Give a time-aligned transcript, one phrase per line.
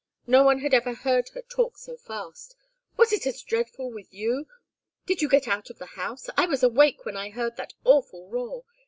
[0.25, 2.55] And no one had ever heard her talk so fast.
[2.97, 4.47] "Was it as dreadful with you?
[5.05, 6.27] Did you get out of the house?
[6.35, 8.63] I was awake when I heard that awful roar.